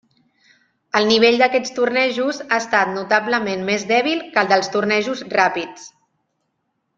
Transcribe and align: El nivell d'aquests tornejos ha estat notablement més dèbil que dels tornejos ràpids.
El 0.99 1.03
nivell 1.09 1.35
d'aquests 1.41 1.73
tornejos 1.79 2.39
ha 2.45 2.59
estat 2.61 2.91
notablement 2.95 3.67
més 3.71 3.85
dèbil 3.95 4.25
que 4.39 4.45
dels 4.53 4.73
tornejos 4.77 5.23
ràpids. 5.39 5.87